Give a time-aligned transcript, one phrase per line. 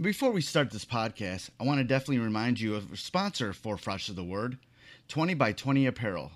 [0.00, 3.76] Before we start this podcast, I want to definitely remind you of a sponsor for
[3.76, 4.56] Fresh of the Word
[5.08, 6.32] 20 by 20 Apparel.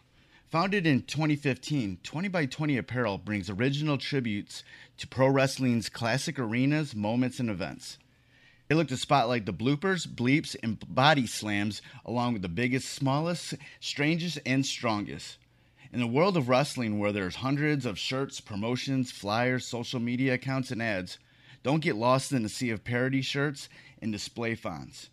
[0.51, 4.63] Founded in 2015, 20 by 20 Apparel brings original tributes
[4.99, 7.97] to pro wrestling's classic arenas, moments, and events.
[8.69, 13.55] They look to spotlight the bloopers, bleeps, and body slams, along with the biggest, smallest,
[13.81, 15.39] strangest, and strongest.
[15.95, 20.71] In the world of wrestling, where there's hundreds of shirts, promotions, flyers, social media accounts,
[20.71, 21.17] and ads,
[21.67, 23.69] don't get lost in the sea of parody shirts
[24.01, 25.11] and display fonts.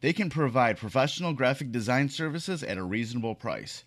[0.00, 3.82] They can provide professional graphic design services at a reasonable price.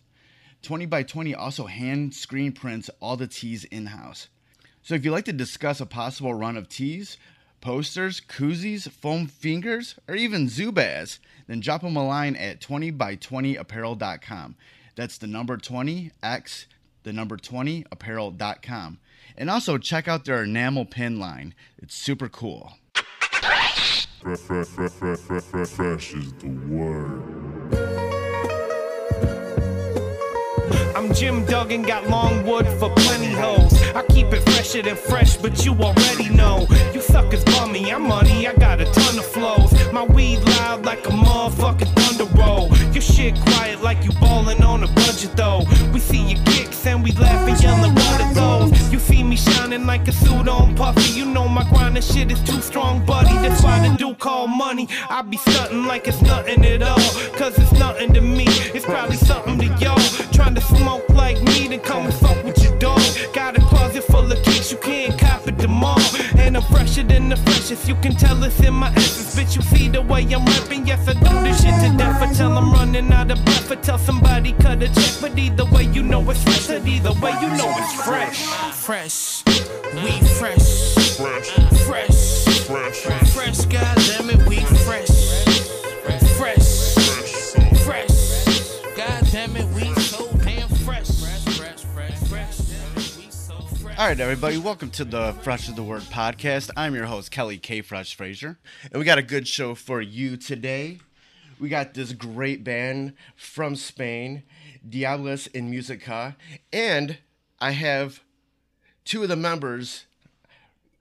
[0.61, 4.27] 20 by 20 also hand screen prints all the tees in house.
[4.81, 7.15] So if you'd like to discuss a possible run of tees,
[7.61, 14.57] posters, koozies, foam fingers, or even Zubaz, then drop them a line at 20by20apparel.com.
[14.97, 16.65] That's the number 20x,
[17.03, 18.99] the number 20apparel.com.
[19.37, 21.53] And also check out their enamel pin line.
[21.77, 22.73] It's super cool.
[22.93, 24.07] Fresh,
[26.13, 27.39] is the word.
[30.95, 33.73] I'm Jim Duggan, got long wood for plenty hoes.
[33.95, 36.67] I keep it fresher than fresh, but you already know.
[36.93, 39.71] You suckers bummy, I'm money, I got a ton of flows.
[39.93, 42.75] My weed loud like a motherfucking thunder roll.
[42.91, 45.63] Your shit quiet like you ballin' on a budget though.
[45.93, 47.38] We see your kicks and we laugh
[48.99, 51.17] You see me shining like a suit on puffy.
[51.17, 53.33] You know my grindin' shit is too strong, buddy.
[53.35, 54.89] That's why the dude call money.
[55.09, 56.99] I be stuntin' like it's nothing at all.
[57.37, 58.43] Cause it's nothing to me.
[58.75, 59.97] It's probably something to y'all.
[60.33, 62.99] Trying to smoke like me, then come and fuck with your dog.
[63.33, 65.98] Got a closet full of kicks, you can't cop it tomorrow.
[66.59, 69.35] And I'm fresher than the freshest, you can tell it's in my essence.
[69.35, 72.21] Bitch, you see the way I'm rapping, yes, I do this shit to death.
[72.21, 75.21] I tell I'm running out of breath, I tell somebody cut a check.
[75.21, 78.45] But either way, you know it's fresh, but either way, you know it's fresh.
[78.73, 79.43] Fresh,
[79.95, 80.95] we fresh.
[81.19, 81.49] Fresh,
[81.85, 82.15] Fresh,
[82.67, 82.99] fresh,
[93.99, 96.69] All right, everybody, welcome to the Fresh of the Word podcast.
[96.77, 97.81] I'm your host, Kelly K.
[97.81, 100.99] Fresh Frazier, and we got a good show for you today.
[101.59, 104.43] We got this great band from Spain,
[104.87, 106.37] Diabulus in Musica,
[106.71, 107.17] and
[107.59, 108.21] I have
[109.03, 110.05] two of the members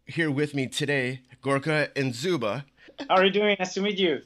[0.05, 2.65] here with me today, Gorka and Zuba.
[3.07, 3.57] How are you doing?
[3.59, 4.23] Nice to meet you.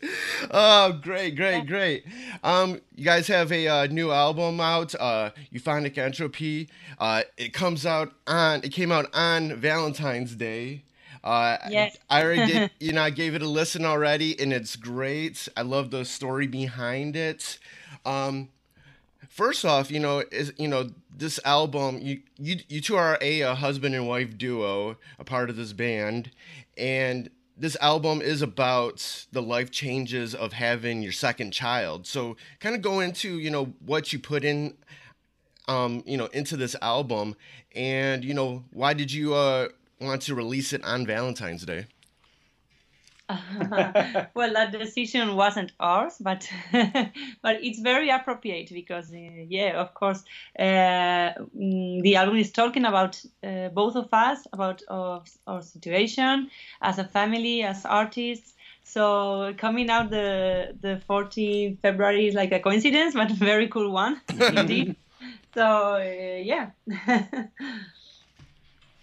[0.50, 2.04] Oh, great, great, great.
[2.42, 6.68] Um, you guys have a uh, new album out, uh, Euphonic Entropy.
[6.98, 10.84] Uh, it comes out on, it came out on Valentine's Day.
[11.22, 11.96] Uh, Yes.
[12.08, 15.48] I already did, you know, I gave it a listen already, and it's great.
[15.56, 17.58] I love the story behind it.
[18.04, 18.48] Um,
[19.28, 21.98] first off, you know, is you know this album.
[22.00, 25.72] You you you two are a, a husband and wife duo, a part of this
[25.72, 26.30] band,
[26.76, 32.06] and this album is about the life changes of having your second child.
[32.06, 34.76] So, kind of go into you know what you put in,
[35.68, 37.36] um, you know, into this album,
[37.74, 39.68] and you know why did you uh
[40.00, 41.86] want to release it on Valentine's Day?
[44.34, 46.48] well, that decision wasn't ours, but
[47.42, 50.22] but it's very appropriate because, uh, yeah, of course,
[50.58, 56.50] uh, mm, the album is talking about uh, both of us, about of, our situation
[56.80, 58.54] as a family, as artists.
[58.84, 63.90] So coming out the the 14th February is like a coincidence, but a very cool
[63.90, 64.96] one indeed.
[65.54, 65.98] So uh,
[66.42, 66.70] yeah.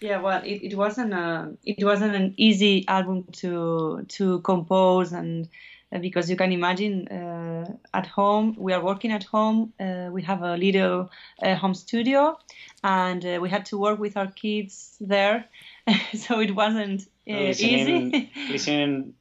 [0.01, 5.49] Yeah, well, it, it wasn't a, it wasn't an easy album to to compose, and
[5.91, 10.21] uh, because you can imagine uh, at home we are working at home, uh, we
[10.21, 11.11] have a little
[11.43, 12.37] uh, home studio,
[12.81, 15.45] and uh, we had to work with our kids there,
[16.13, 18.31] so it wasn't uh, listening, easy.
[18.49, 19.13] listening,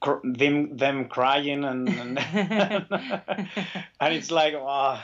[0.00, 2.18] cr- them them crying and and,
[4.00, 5.00] and it's like, oh,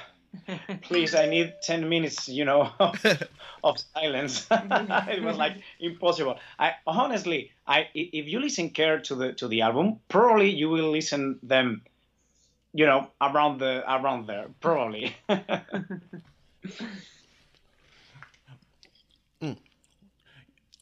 [0.83, 2.72] please, I need ten minutes, you know,
[3.65, 4.47] of silence.
[4.50, 6.39] it was like impossible.
[6.59, 10.91] I honestly, I if you listen care to the to the album, probably you will
[10.91, 11.83] listen them,
[12.72, 15.16] you know, around the around there, probably.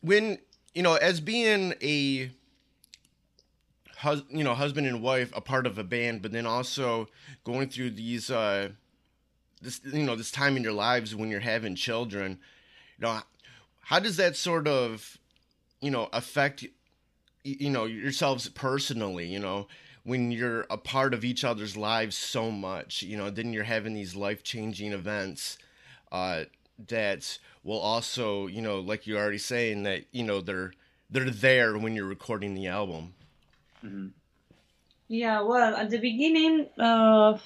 [0.02, 0.38] when
[0.75, 2.31] you know as being a
[4.31, 7.08] you know husband and wife a part of a band but then also
[7.44, 8.69] going through these uh
[9.62, 12.38] this you know this time in your lives when you're having children
[12.98, 13.20] you know
[13.80, 15.18] how does that sort of
[15.80, 16.66] you know affect
[17.44, 19.66] you know yourselves personally you know
[20.04, 23.94] when you're a part of each other's lives so much you know then you're having
[23.94, 25.58] these life-changing events
[26.10, 26.44] uh
[26.88, 30.72] that will also you know like you're already saying that you know they're
[31.12, 33.12] they're there when you're recording the album?
[35.08, 37.36] Yeah, well, at the beginning, uh,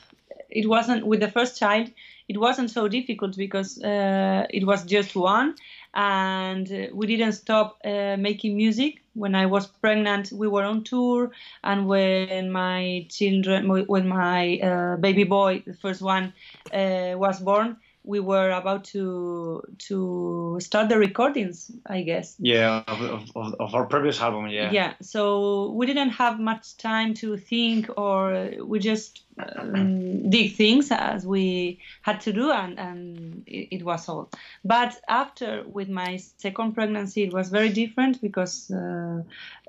[0.60, 1.90] it wasn't with the first child.
[2.28, 5.54] It wasn't so difficult because uh, it was just one,
[5.94, 9.02] and uh, we didn't stop uh, making music.
[9.14, 11.30] When I was pregnant, we were on tour,
[11.62, 16.32] and when my children, when my uh, baby boy, the first one,
[16.72, 17.76] uh, was born,
[18.06, 22.36] we were about to to start the recordings, I guess.
[22.38, 23.02] Yeah, of,
[23.34, 24.48] of, of our previous album.
[24.48, 24.70] Yeah.
[24.70, 24.94] Yeah.
[25.02, 31.26] So we didn't have much time to think, or we just um, did things as
[31.26, 34.30] we had to do, and and it, it, was all.
[34.64, 38.70] But after with my second pregnancy, it was very different because.
[38.70, 39.22] Uh,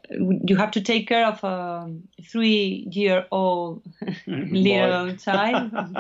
[0.10, 1.92] you have to take care of a
[2.24, 3.82] three-year-old
[4.28, 5.98] little child,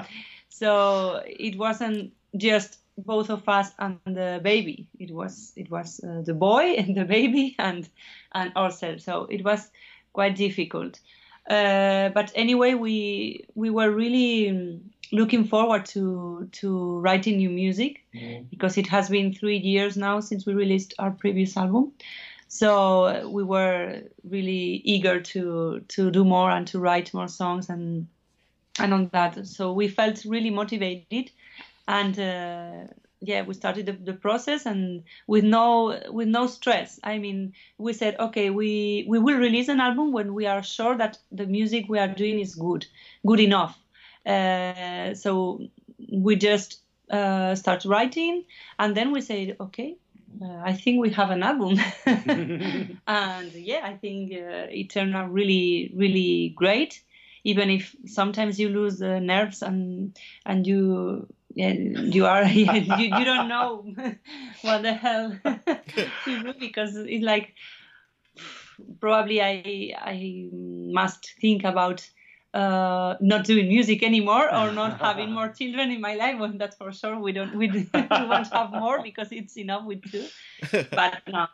[0.47, 4.87] so it wasn't just both of us and the baby.
[4.99, 7.87] It was it was uh, the boy and the baby and
[8.33, 9.03] and ourselves.
[9.03, 9.69] So it was
[10.13, 10.99] quite difficult.
[11.49, 14.81] Uh, but anyway, we we were really
[15.11, 18.49] looking forward to to writing new music mm.
[18.49, 21.93] because it has been three years now since we released our previous album.
[22.49, 28.07] So we were really eager to to do more and to write more songs and
[28.79, 29.47] and on that.
[29.47, 31.31] So we felt really motivated
[31.87, 36.99] and uh, yeah we started the, the, process and with no with no stress.
[37.03, 40.97] I mean we said okay we we will release an album when we are sure
[40.97, 42.85] that the music we are doing is good
[43.25, 43.77] good enough.
[44.25, 45.61] Uh, so
[46.11, 48.43] we just uh, start writing
[48.77, 49.97] and then we said okay
[50.41, 55.31] uh, I think we have an album, and yeah, I think uh, it turned out
[55.31, 57.01] really, really great.
[57.43, 63.47] Even if sometimes you lose the nerves and and you you are you, you don't
[63.55, 63.85] know
[64.61, 67.53] what the hell to do because it's like
[68.99, 72.07] probably I I must think about
[72.57, 76.39] uh, not doing music anymore or not having more children in my life.
[76.39, 77.19] Well, that's for sure.
[77.19, 80.25] We don't we, we won't have more because it's enough with two.
[80.91, 81.45] But no,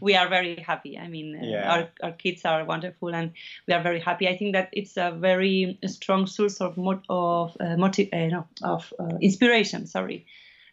[0.00, 0.98] we are very happy.
[0.98, 1.72] I mean, uh, yeah.
[1.72, 3.32] our our kids are wonderful and
[3.68, 4.26] we are very happy.
[4.26, 6.78] I think that it's a very strong source of
[7.10, 9.86] of uh, motiv- uh, no, of uh, inspiration.
[9.86, 10.24] Sorry,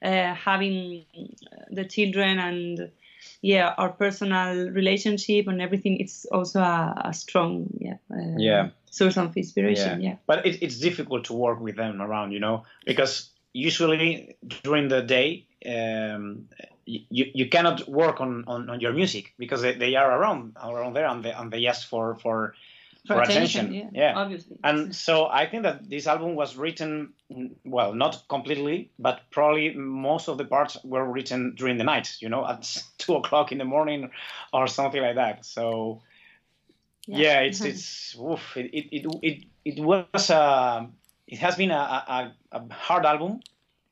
[0.02, 1.06] uh, having
[1.70, 2.92] the children and
[3.42, 7.98] yeah our personal relationship and everything it's also a, a strong yeah
[8.38, 10.16] yeah source of inspiration yeah, yeah.
[10.28, 15.02] but it, it's difficult to work with them around you know because usually during the
[15.02, 16.48] day um,
[16.86, 20.94] you, you cannot work on, on, on your music because they, they are around around
[20.94, 22.54] there and they, and they ask for for
[23.08, 23.66] for, attention.
[23.66, 23.92] attention.
[23.94, 24.58] Yeah, yeah, obviously.
[24.64, 27.14] And so I think that this album was written,
[27.66, 32.16] well, not completely, but probably most of the parts were written during the night.
[32.20, 34.12] You know, at two o'clock in the morning
[34.54, 35.46] or something like that.
[35.46, 36.02] So
[37.08, 40.88] yeah, yeah it's it's oof, it, it it it was a
[41.28, 43.42] it has been a, a, a hard album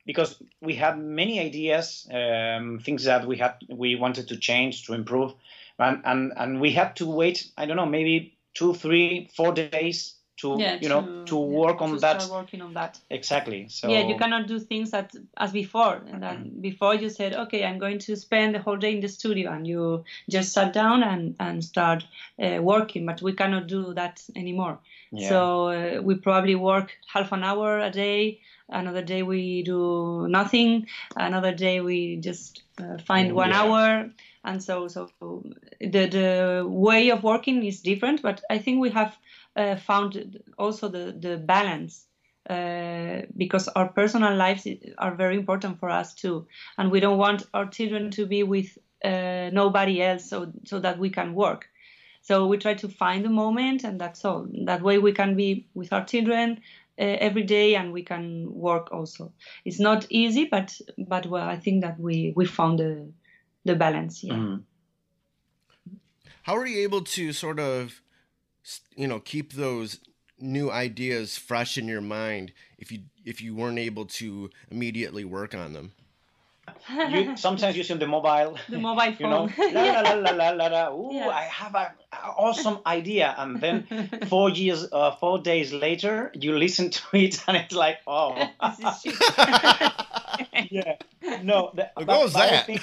[0.05, 4.93] because we had many ideas, um, things that we had we wanted to change to
[4.93, 5.33] improve,
[5.79, 7.49] and and and we had to wait.
[7.57, 11.77] I don't know, maybe two, three, four days to yeah, you know to, to work
[11.79, 12.27] yeah, on to that.
[12.31, 12.99] Working on that.
[13.09, 13.67] Exactly.
[13.69, 16.01] So yeah, you cannot do things that as before.
[16.11, 16.61] And then mm-hmm.
[16.61, 19.67] before you said, okay, I'm going to spend the whole day in the studio, and
[19.67, 22.05] you just sat down and and start
[22.41, 23.05] uh, working.
[23.05, 24.79] But we cannot do that anymore.
[25.11, 25.29] Yeah.
[25.29, 28.41] So uh, we probably work half an hour a day.
[28.69, 30.87] Another day we do nothing.
[31.15, 34.09] Another day we just uh, find one hour
[34.43, 35.09] and so so
[35.79, 39.15] the the way of working is different but i think we have
[39.55, 42.05] uh, found also the the balance
[42.49, 44.67] uh, because our personal lives
[44.97, 48.77] are very important for us too and we don't want our children to be with
[49.03, 51.67] uh, nobody else so so that we can work
[52.21, 55.67] so we try to find the moment and that's all that way we can be
[55.73, 56.59] with our children
[56.99, 59.31] uh, every day and we can work also
[59.65, 63.11] it's not easy but but well i think that we we found the
[63.65, 64.23] the balance.
[64.23, 64.33] Yeah.
[64.33, 65.95] Mm-hmm.
[66.43, 68.01] How are you able to sort of,
[68.95, 69.99] you know, keep those
[70.39, 75.53] new ideas fresh in your mind if you if you weren't able to immediately work
[75.53, 75.91] on them?
[77.09, 79.53] you, sometimes using the mobile, the mobile phone.
[79.57, 81.29] You know, la, la, la, la, la, la, Ooh, yeah.
[81.29, 81.87] I have an
[82.37, 87.57] awesome idea, and then four years, uh, four days later, you listen to it, and
[87.57, 88.35] it's like, oh,
[90.69, 90.95] yeah,
[91.43, 92.65] no, the, but, goes that?
[92.65, 92.81] Think,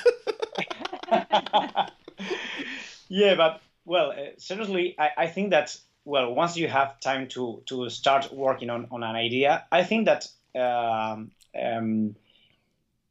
[3.09, 7.63] yeah, but well, uh, seriously, I, I think that well, once you have time to
[7.67, 11.31] to start working on, on an idea, I think that um,
[11.61, 12.15] um,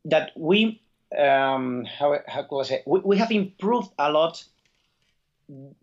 [0.06, 0.82] that we
[1.18, 4.44] um, how how could I say we, we have improved a lot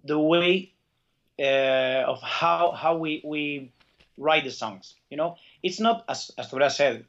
[0.05, 0.73] the way
[1.39, 3.73] uh, of how how we we
[4.17, 4.95] write the songs.
[5.11, 7.05] You know, it's not as as Tura said.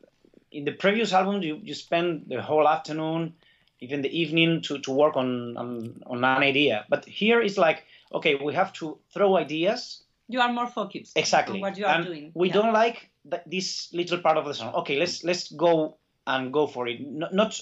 [0.52, 3.34] In the previous album, you, you spend the whole afternoon,
[3.80, 6.86] even the evening, to, to work on, on on an idea.
[6.90, 10.04] But here it's like, okay, we have to throw ideas.
[10.28, 11.18] You are more focused.
[11.18, 11.56] Exactly.
[11.56, 12.32] On what you are and doing.
[12.34, 12.54] We Yeah.
[12.54, 14.74] don't like th- this little part of the song.
[14.76, 17.00] Okay, let's let's go and go for it.
[17.02, 17.62] Not not,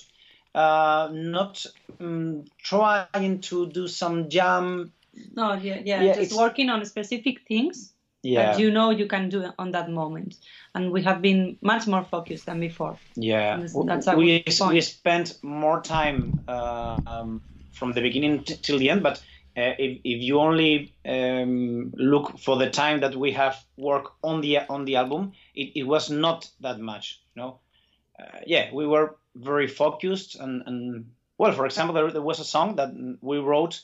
[0.56, 1.66] uh, not
[2.00, 4.92] um, trying to do some jam.
[5.36, 6.02] No, yeah, yeah.
[6.04, 7.93] Yeah, just working on specific things
[8.24, 10.36] Yeah, that you know you can do on that moment,
[10.74, 12.98] and we have been much more focused than before.
[13.16, 13.58] yeah.
[13.58, 18.90] That's- that's we we spent more time uh, um, from the beginning t- till the
[18.90, 19.24] end, but.
[19.56, 24.42] Uh, if, if you only um, look for the time that we have worked on
[24.42, 27.22] the on the album, it, it was not that much.
[27.36, 27.60] You know,
[28.20, 31.06] uh, yeah, we were very focused and, and
[31.38, 32.90] well, for example, there, there was a song that
[33.22, 33.80] we wrote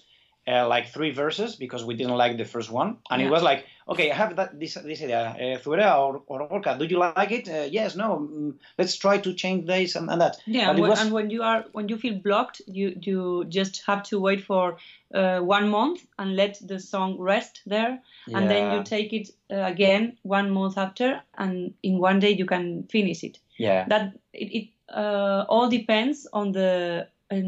[0.49, 3.27] uh, like three verses because we didn't like the first one, and Yeah.
[3.27, 6.77] it was like, okay, I have that this this idea, uh, Zuberoa or or Gorka,
[6.79, 7.47] do you like it?
[7.49, 10.37] Uh, yes, no, mm, let's try to change this and, and that.
[10.47, 13.83] Yeah, and when, was- and when you are when you feel blocked, you you just
[13.87, 14.77] have to wait for
[15.13, 17.99] uh, one month and let the song rest there,
[18.33, 22.45] and then you take it uh, again one month after, and in one day you
[22.45, 23.39] can finish it.
[23.57, 27.07] yeah, That it, it uh, all depends on the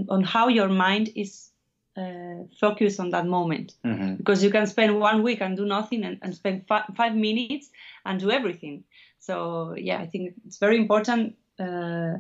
[0.10, 1.51] on how your mind is
[1.98, 3.76] uh, focused on that moment.
[3.84, 7.16] Hmm because you can spend one week and do nothing and, and spend fi- five
[7.16, 7.72] minutes
[8.06, 8.84] and do everything.
[9.20, 12.18] So yeah i think it's very important uh,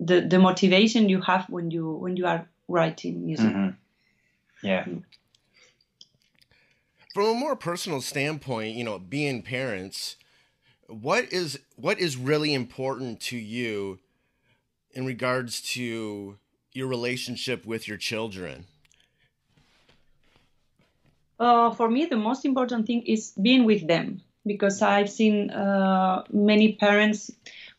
[0.00, 3.52] the the motivation you have when you when you are writing music.
[3.52, 3.70] Hmm
[4.64, 4.86] yeah.
[7.12, 10.16] From a more personal standpoint, you know, being parents,
[10.88, 14.00] what is what is really important to you
[14.90, 16.38] in regards to
[16.72, 18.66] your relationship with your children?
[21.38, 26.24] Uh, for me, the most important thing is being with them because I've seen uh,
[26.30, 27.30] many parents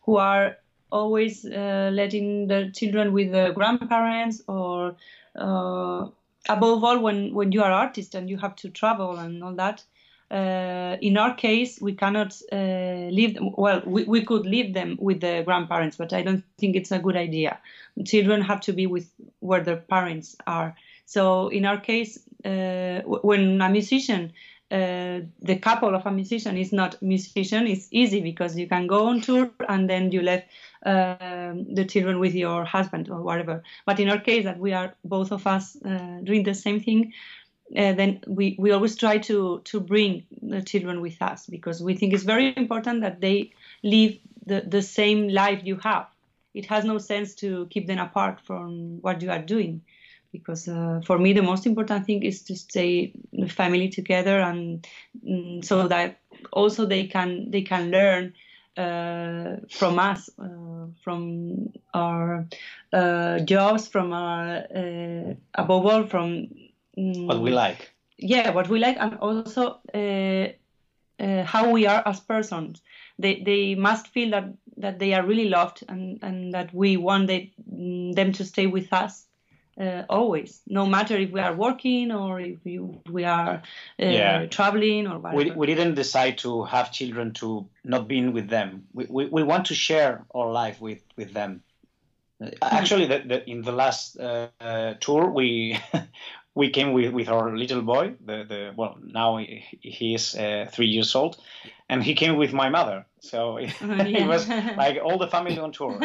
[0.02, 0.58] who are
[0.92, 4.96] always uh, letting their children with the grandparents or
[5.36, 6.08] uh,
[6.48, 9.84] above all when, when you are artist and you have to travel and all that.
[10.32, 13.52] Uh, in our case, we cannot uh, leave them.
[13.56, 17.00] Well, we, we could leave them with the grandparents, but I don't think it's a
[17.00, 17.60] good idea.
[18.06, 19.08] Children have to be with
[19.40, 20.76] where their parents are.
[21.06, 24.34] So in our case, when a musician,
[24.72, 29.08] uh, the couple of a musician is not musician, it's easy because you can go
[29.08, 30.48] on tour and then you left
[30.86, 33.64] um, the children with your husband or whatever.
[33.86, 37.14] But in our case, that we are both of us uh, doing the same thing,
[37.76, 41.96] uh, then we, we always try to, to bring the children with us because we
[41.96, 46.08] think it's very important that they live the, the same life you have.
[46.54, 49.82] It has no sense to keep them apart from what you are doing
[50.38, 54.88] because uh, for me the most important thing is to stay the family together and
[55.26, 56.20] mm, so that
[56.52, 58.34] also they can they can learn
[58.78, 62.46] uh, from us uh, from our
[62.94, 66.48] uh, jobs from our uh, above all from
[66.98, 67.92] mm, What we like.
[68.18, 70.48] yeah what we like and also uh,
[71.24, 72.82] uh, how we are as persons
[73.18, 77.28] they they must feel that that they are really loved and and that we want
[77.28, 79.26] they, mm, them to stay with us
[79.80, 82.80] uh, always no matter if we are working or if we,
[83.12, 83.62] we are uh,
[83.98, 84.46] Yeah.
[84.48, 88.88] traveling or we, whatever we didn't decide to have children to not being with them.
[88.94, 91.62] We, we, we want to share our life with, with them.
[92.62, 95.80] Actually, the, the, in the last uh, uh, tour, we
[96.56, 98.14] we came with, with our little boy.
[98.26, 101.38] The, the well now he, he is uh, three years old,
[101.90, 103.06] and he came with my mother.
[103.22, 104.28] So it, Yeah.
[104.28, 106.00] was like all the family on tour.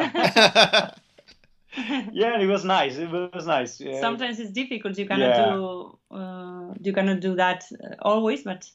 [2.12, 2.96] yeah, it was nice.
[2.96, 3.80] It was nice.
[3.80, 4.00] Yeah.
[4.00, 5.52] sometimes it's difficult you cannot Yeah.
[5.52, 8.68] do uh, you cannot do that uh, always but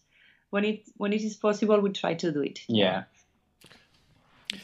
[0.52, 3.04] when it when it is possible we try to do it Yeah.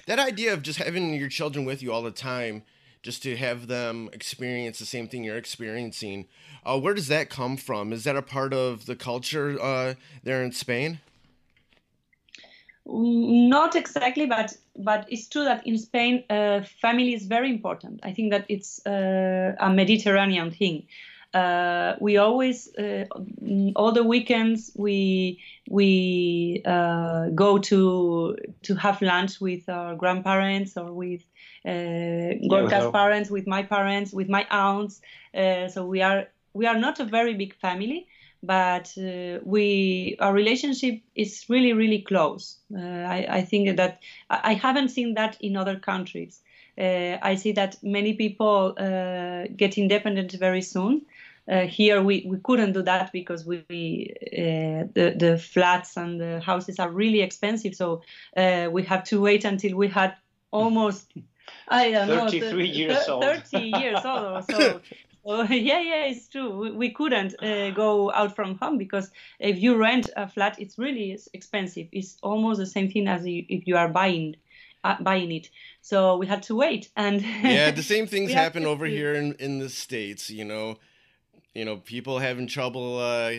[0.06, 2.64] That idea of just having your children with you all the time,
[3.04, 6.28] just to have them experience the same thing you're experiencing,
[6.66, 7.92] uh, where does that come from?
[7.92, 11.00] Is that a part of the culture uh, there in Spain?
[12.86, 18.00] Not exactly, but but it's true that in Spain, uh, family is very important.
[18.04, 20.88] I think that it's uh, a Mediterranean thing.
[21.34, 23.06] Uh, we always, uh,
[23.76, 30.92] all the weekends, we we uh, go to to have lunch with our grandparents or
[30.92, 31.22] with
[31.66, 35.02] uh, Gorka's our- parents, with my parents, with my aunts.
[35.34, 38.08] Uh, so we are we are not a very big family,
[38.44, 42.58] but uh, we our relationship is really really close.
[42.76, 46.42] Uh, I, I think that I haven't seen that in other countries.
[46.78, 51.06] Uh, I see that many people uh, get independent very soon,
[51.50, 56.40] uh, here we, we couldn't do that because we, uh, the the flats and the
[56.40, 57.76] houses are really expensive.
[57.76, 58.04] So
[58.36, 60.16] we have to wait until we had
[60.52, 61.12] almost
[61.68, 63.24] I don't know 33 th- years old.
[63.24, 64.26] 30 years old.
[64.26, 64.82] or So.
[65.24, 66.58] So, yeah, yeah, it's true.
[66.58, 70.80] We, we couldn't uh, go out from home because if you rent a flat, it's
[70.80, 71.88] really expensive.
[71.92, 74.36] It's almost the same thing as if you are buying
[74.84, 75.50] uh, buying it.
[75.82, 79.34] So we had to wait, and yeah, the same things happen over see- here in
[79.34, 80.30] in the states.
[80.30, 80.78] You know,
[81.54, 83.34] you know, people having trouble, uh,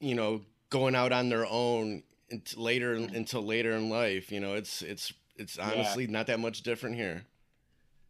[0.00, 4.30] you know, going out on their own until later until later in life.
[4.30, 5.70] You know, it's it's it's Yeah.
[5.70, 7.24] honestly not that much different here.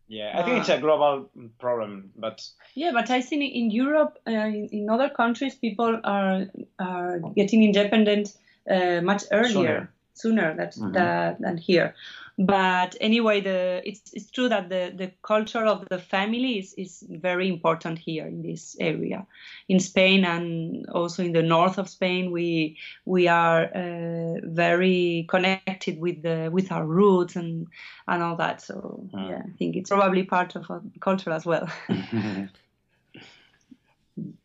[0.06, 4.30] Yeah, I think it's a global problem, but Yeah, but I think in Europe, uh,
[4.32, 6.46] in, in other countries, people are
[6.78, 8.36] are getting independent
[8.68, 10.92] uh, much earlier, sooner, that, Mhm.
[10.92, 11.94] that, than here.
[12.36, 17.04] But anyway, the it's it's true that the, the culture of the family is, is
[17.08, 19.24] very important here in this area,
[19.68, 22.32] in Spain and also in the north of Spain.
[22.32, 27.68] We we are uh, very connected with the with our roots and
[28.08, 28.60] and all that.
[28.60, 29.28] So Mm.
[29.30, 31.68] yeah, I think it's probably part of our culture as well.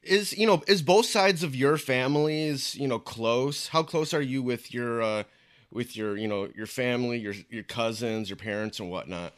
[0.02, 3.68] Is you know is both sides of your families you know close?
[3.68, 5.24] How close are you with your uh,
[5.72, 9.34] with your you know your family, your your cousins, your parents, and whatnot?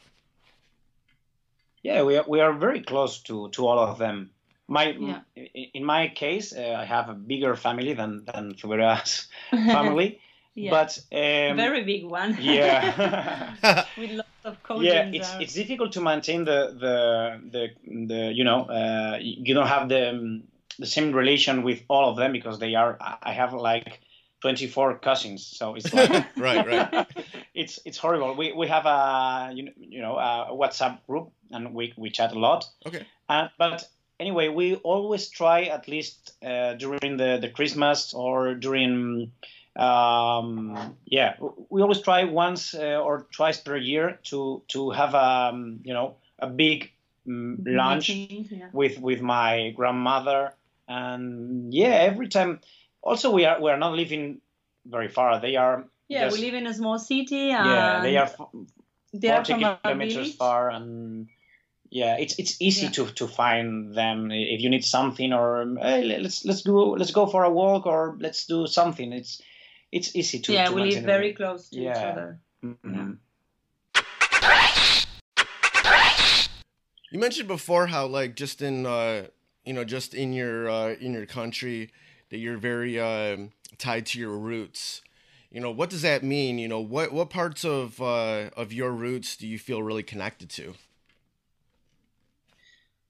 [1.83, 4.29] yeah, we are, we are very close to, to all of them.
[4.67, 5.21] My Yeah.
[5.35, 10.19] in in my case, uh, I have a bigger family than than Zuberoa's family,
[10.55, 10.71] Yeah.
[10.71, 12.37] but um, very big one.
[12.39, 13.55] yeah.
[13.97, 14.85] with lots of cousins.
[14.85, 16.95] yeah it's are- it's difficult to maintain the the
[17.53, 17.63] the,
[18.07, 20.43] the you know uh, you don't have the um,
[20.79, 23.99] the same relation with all of them because they are i have like
[24.41, 27.07] 24 cousins so it's like right, right.
[27.53, 31.73] it's it's horrible we we have a you know, you know a whatsapp group and
[31.73, 33.05] we we chat a lot Okay.
[33.29, 33.87] uh, but
[34.19, 39.31] anyway we always try at least uh, during the the christmas or during
[39.77, 41.35] um yeah
[41.69, 46.15] we always try once uh, or twice per year to to have um you know
[46.39, 46.91] a big
[47.27, 48.67] um, lunch meeting, yeah.
[48.73, 50.53] with with my grandmother
[50.87, 52.59] and yeah every time
[53.03, 54.41] also we are we are not living
[54.85, 57.51] very far they are Yeah, just- we live in a small city.
[57.51, 58.51] And yeah they are f-
[59.13, 61.27] they are 40 from kilometers far and
[61.89, 62.91] yeah it's it's easy Yeah.
[62.91, 67.25] to to find them if you need something or hey, let's let's go let's go
[67.27, 69.41] for a walk or let's do something it's
[69.91, 72.09] it's easy to yeah, to we live maintain very close to each Yeah.
[72.11, 72.39] other.
[72.63, 73.17] Mhm.
[77.11, 79.27] You mentioned before how like just in uh
[79.65, 81.91] you know just in your uh in your country
[82.31, 85.01] that you're very um tied to your roots.
[85.51, 86.57] You know, what does that mean?
[86.57, 90.49] You know, what what parts of uh of your roots do you feel really connected
[90.51, 90.73] to?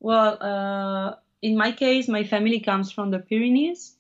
[0.02, 3.96] Well, uh, in my case, my family comes from the Pyrenees,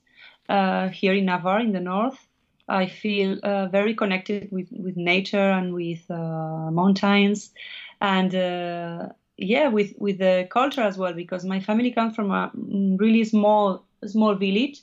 [0.49, 2.27] uh, here in Navarre, in the north.
[2.67, 7.51] I feel uh, very connected with, with nature and with uh, mountains,
[7.99, 12.51] and uh, yeah, with with the culture as well, because my family comes from a
[12.55, 14.81] really small small village,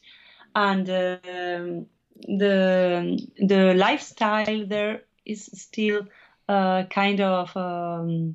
[0.59, 1.87] and um,
[2.27, 6.07] the the lifestyle there is still
[6.49, 8.35] uh, kind of um,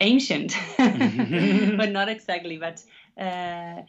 [0.00, 2.58] ancient, but not exactly.
[2.58, 2.84] But
[3.18, 3.82] uh,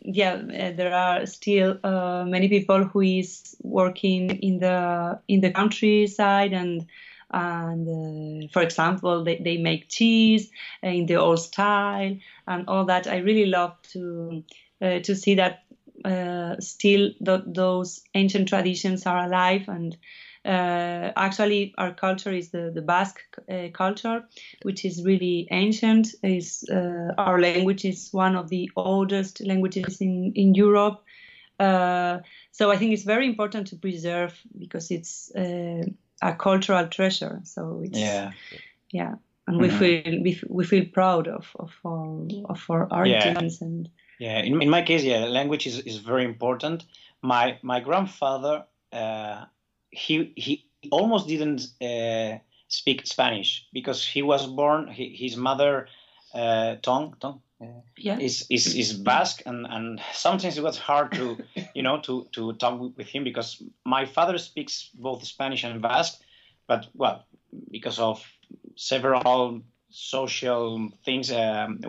[0.00, 5.50] yeah, uh, there are still uh, many people who is working in the in the
[5.50, 6.86] countryside and
[7.32, 10.50] and uh, for example they, they make cheese
[10.82, 13.06] in the old style and all that.
[13.06, 14.42] I really love to
[14.80, 15.65] uh, to see that
[16.06, 19.96] uh, still th- those ancient traditions are alive and
[20.46, 24.24] uh, actually our culture is the, the Basque uh, culture,
[24.62, 26.08] which is really ancient.
[26.22, 31.02] Is uh, our language is one of the oldest languages in in Europe.
[31.58, 32.18] Uh,
[32.52, 35.84] so I think it's very important to preserve because it's uh,
[36.22, 37.40] a cultural treasure.
[37.44, 38.32] So it's yeah
[38.92, 39.14] yeah,
[39.46, 39.78] and we Mhm.
[39.78, 42.92] feel we, we feel proud of of our, of our Yeah.
[42.92, 43.88] origins and
[44.18, 46.84] Yeah, in, in my case, yeah, language is, is very important.
[47.22, 49.44] My my grandfather, uh,
[49.90, 54.88] he he almost didn't uh, speak Spanish because he was born.
[54.88, 55.88] He, his mother
[56.34, 58.18] uh, tongue tongue uh, yeah.
[58.18, 61.36] is, is is Basque, and, and sometimes it was hard to
[61.74, 65.82] you know to to talk with- with him because my father speaks both Spanish and
[65.82, 66.20] Basque,
[66.66, 67.24] but well,
[67.70, 68.24] because of
[68.76, 71.30] several social things.
[71.32, 71.80] Um,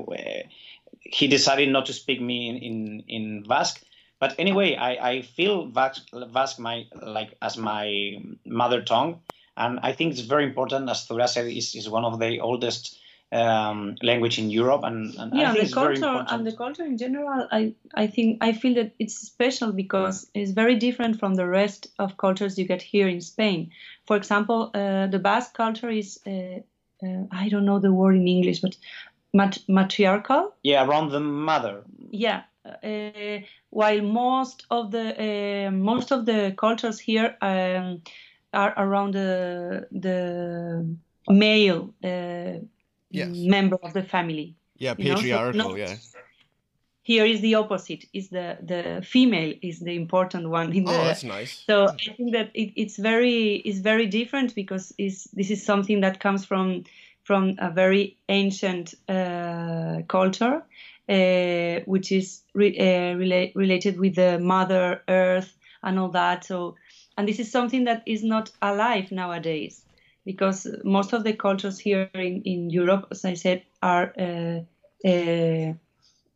[1.11, 3.81] he decided not to speak me in, in, in Basque.
[4.19, 9.21] But anyway, I, I feel Basque, Basque my like as my mother tongue,
[9.55, 10.89] and I think it's very important.
[10.89, 12.97] As Thura said, is is one of the oldest
[13.31, 16.31] um, language in Europe, and, and I think the it's very culture important.
[16.31, 20.51] and the culture in general, I I think I feel that it's special because it's
[20.51, 23.69] very different from the rest of cultures you get here in Spain.
[24.07, 26.61] For example, uh, the Basque culture is uh,
[27.03, 28.75] uh, I don't know the word in English, but
[29.37, 30.43] mat- matriarchal.
[30.63, 31.75] yeah, around the mother.
[32.11, 32.41] Yeah.
[32.83, 38.01] Uh, while most of the uh, most of the cultures here um,
[38.51, 40.19] are around the the
[41.29, 42.59] male uh,
[43.09, 43.29] Yes.
[43.55, 44.47] member of the family.
[44.79, 45.69] Yeah, You know, so patriarchal.
[45.69, 45.95] not- yeah.
[47.03, 48.03] Here is the opposite.
[48.11, 51.03] Is the the female is the important one in Oh, the.
[51.07, 51.63] that's nice.
[51.65, 56.01] So I think that it, it's very it's very different because is this is something
[56.01, 56.83] that comes from
[57.27, 60.63] from a very ancient uh, culture,
[61.09, 66.45] uh, which is re, uh, rela- related with the Mother Earth and all that.
[66.45, 66.75] So
[67.17, 69.83] and this is something that is not alive nowadays
[70.25, 74.59] because most of the cultures here in, in Europe, as I said, are uh,
[75.05, 75.73] uh,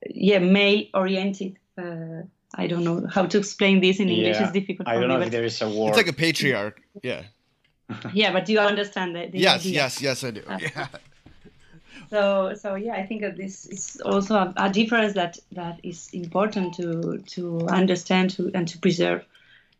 [0.09, 1.57] yeah male oriented.
[1.77, 2.23] Uh,
[2.53, 4.35] I don't know how to explain this in English.
[4.35, 5.15] Yeah, It's difficult I don't me.
[5.15, 5.89] know if there is a word.
[5.89, 6.81] It's like a patriarch.
[7.01, 7.23] Yeah.
[8.13, 9.73] yeah, but do you understand the Yes, idea.
[9.73, 10.43] yes, yes, I do.
[10.59, 10.87] Yeah.
[12.09, 16.09] So, so yeah, I think that this is also a, a difference that that is
[16.13, 19.23] important to to understand to and to preserve.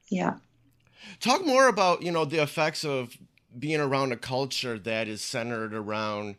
[0.10, 0.36] Yeah.
[1.20, 3.18] Talk more about, you know, the effects of
[3.58, 6.36] being around a culture that is centered around,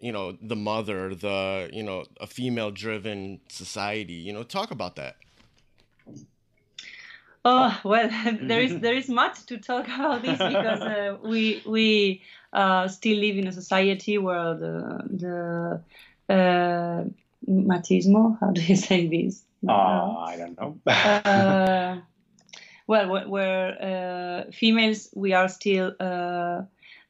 [0.00, 4.14] you know, the mother, the, you know, a female driven society.
[4.14, 5.16] You know, talk about that.
[7.44, 8.08] Oh well,
[8.42, 13.18] there is there is much to talk about this because uh, we we uh, still
[13.18, 15.82] live in a society where the
[16.28, 17.04] the uh,
[17.48, 18.38] machismo.
[18.40, 19.42] How do you say this?
[19.68, 20.78] Uh, I don't know.
[20.86, 22.00] uh,
[22.86, 26.62] well, where, uh, females we are still uh,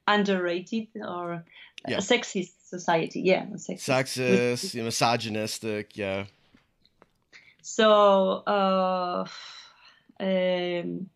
[0.06, 1.44] underrated or
[1.88, 1.98] Yeah.
[1.98, 3.20] a sexist society.
[3.20, 3.88] Yeah, a sexist.
[3.88, 5.96] Sexist, misogynistic.
[5.96, 6.26] Yeah.
[7.62, 9.26] So uh,
[10.20, 11.08] um,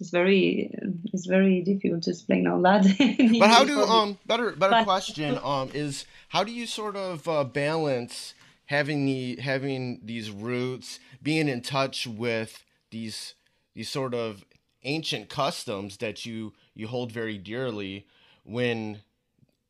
[0.00, 0.70] it's very
[1.12, 2.84] it's very difficult to explain all that.
[3.38, 7.28] But how do um better better But- question um is how do you sort of
[7.28, 8.34] uh, balance
[8.66, 13.34] having the having these roots being in touch with these
[13.74, 14.44] these sort of
[14.82, 18.06] ancient customs that you you hold very dearly
[18.44, 19.02] when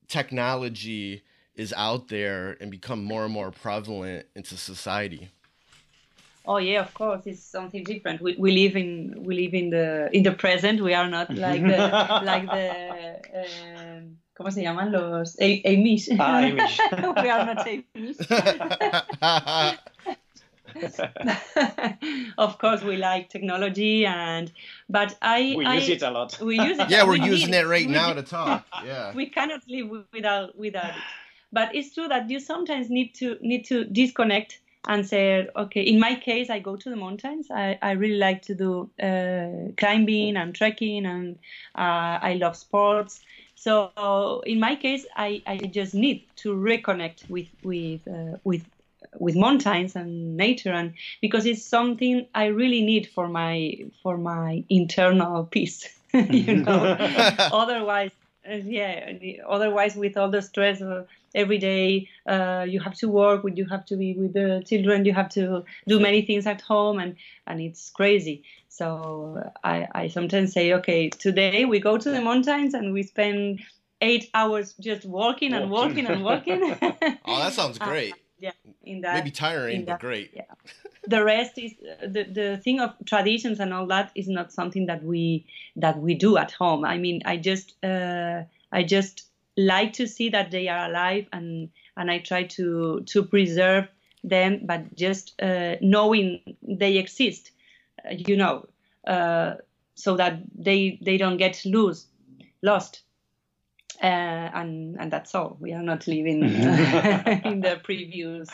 [0.09, 1.23] technology
[1.55, 5.29] is out there and become more and more prevalent into society
[6.45, 8.21] Oh yeah, of course, it's something different.
[8.21, 10.81] We, we live in we live in the in the present.
[10.81, 11.77] We are not like the
[12.25, 16.09] like the um, ¿cómo se llaman los A- Amish?
[16.19, 16.81] Ah, Amish.
[17.23, 18.19] we are not Amish.
[22.39, 24.51] of course, we like technology and
[24.89, 26.39] but I we I, use it a lot.
[26.41, 26.89] we use it.
[26.89, 29.61] yeah we're we need using it right We now do- to talk yeah we cannot
[29.69, 31.03] live without without it.
[31.53, 36.01] But it's true that you sometimes need to need to disconnect and said, okay, in
[36.01, 37.49] my case, I go to the mountains.
[37.51, 41.39] I, I really like to do uh, climbing and trekking, and
[41.77, 43.21] uh, I love sports.
[43.55, 48.65] So in my case, I, I just need to reconnect with with uh, with
[49.19, 54.65] with mountains and nature, and because it's something I really need for my for my
[54.69, 55.89] internal peace.
[56.13, 56.97] you know,
[57.39, 58.11] otherwise
[58.47, 59.13] uh, yeah
[59.49, 63.85] otherwise with all the stress uh, every day uh, you have to work you have
[63.87, 67.17] to be with the children you have to do many things at home and
[67.47, 68.43] and it's crazy.
[68.69, 73.61] So i i sometimes say okay today we go to the mountains and we spend
[74.01, 76.07] eight hours just walking and walking.
[76.07, 76.61] and walking.
[77.27, 78.15] Oh that sounds Uh, great.
[78.39, 78.51] yeah
[78.85, 80.31] in that maybe tiring in but that- great.
[80.35, 80.51] yeah.
[81.15, 81.73] the rest is
[82.17, 85.45] the the thing of traditions and all that is not something that we
[85.85, 86.85] that we do at home.
[86.95, 88.39] I mean i just uh,
[88.79, 89.15] i just
[89.57, 93.87] like to see that they are alive and and i try to to preserve
[94.25, 97.51] them but just uh, knowing they exist
[98.07, 98.67] uh, you know
[99.07, 99.55] uh,
[99.95, 102.07] so that they they don't get loose
[102.63, 103.03] lost
[104.03, 105.57] uh, and and that's all.
[105.61, 106.43] We are not living
[107.45, 108.49] in the previous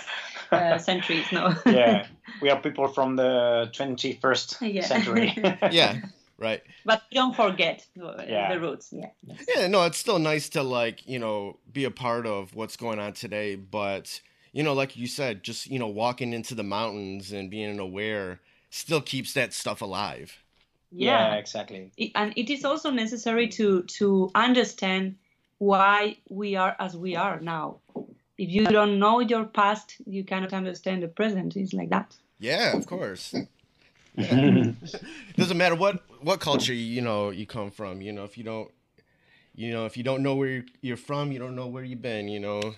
[0.52, 1.54] uh, centuries, no.
[1.66, 2.06] yeah,
[2.42, 4.82] we are people from the 21st Yeah.
[4.82, 5.32] century.
[5.70, 6.00] yeah
[6.38, 8.52] right but don't forget Yeah.
[8.54, 8.92] the roots.
[8.92, 9.10] Yeah.
[9.56, 12.98] Yeah, no, it's still nice to like, you know, be a part of what's going
[12.98, 14.20] on today, but
[14.52, 18.40] you know, like you said, just, you know, walking into the mountains and being aware
[18.70, 20.42] still keeps that stuff alive.
[20.90, 21.90] yeah, exactly.
[21.96, 25.16] It- and it is also necessary to to understand
[25.58, 27.80] why we are as we are now.
[28.38, 31.56] If you don't know your past, you cannot understand the present.
[31.56, 32.16] It's like that.
[32.38, 33.34] Yeah, of course.
[35.36, 38.70] Doesn't matter what what culture you know you come from, you know, if you don't
[39.54, 42.02] you know, if you don't know where you're, you're from, you don't know where you've
[42.02, 42.28] been.
[42.28, 42.74] You know,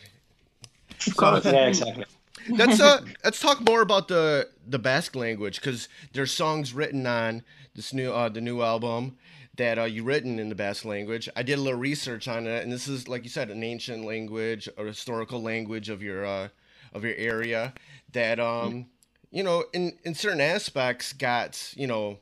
[1.16, 2.05] course, yeah, exactly.
[2.50, 7.42] let's uh let's talk more about the the Basque language because there's songs written on
[7.74, 9.16] this new uh the new album
[9.57, 11.29] that uh, you written in the Basque language.
[11.37, 14.05] I did a little research on it, and this is like you said, an ancient
[14.05, 16.48] language or historical language of your uh
[16.92, 17.74] of your area
[18.12, 18.87] that um
[19.31, 22.19] you know in in certain aspects got you know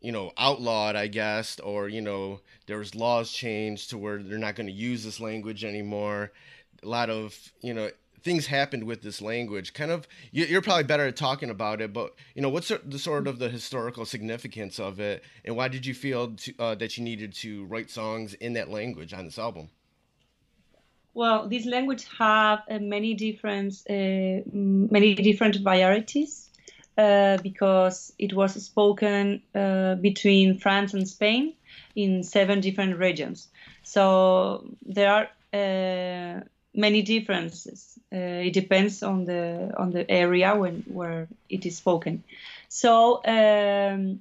[0.00, 4.38] you know outlawed i guess or you know there was laws changed to where they're
[4.38, 6.30] not going to use this language anymore.
[6.84, 7.90] A lot of you know
[8.22, 9.72] things happened with this language.
[9.72, 12.98] Kind of you, you're probably better at talking about it but you know what's the
[12.98, 16.96] sort of the historical significance of it and why did you feel to, uh, that
[16.96, 19.70] you needed to write songs in that language on this album
[21.14, 26.48] Well, this language have uh, many different uh, many different varieties
[26.96, 31.54] uh, because it was spoken uh, between France and Spain
[31.94, 33.48] in seven different regions.
[33.82, 36.40] So there are uh,
[36.74, 37.98] many differences.
[38.12, 42.22] Uh, it depends on the on the area when where it is spoken.
[42.68, 44.20] So um,